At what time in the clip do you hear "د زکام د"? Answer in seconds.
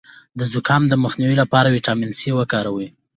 0.39-0.93